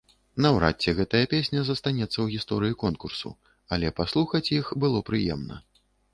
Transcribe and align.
Наўрад 0.43 0.75
ці 0.85 0.93
гэтая 0.99 1.21
песня 1.33 1.61
застанецца 1.67 2.13
ў 2.21 2.27
гісторыі 2.39 2.77
конкурсу, 2.85 3.33
але 3.79 3.87
паслухаць 4.01 4.45
іх 4.59 4.75
было 4.87 5.05
прыемна. 5.13 5.63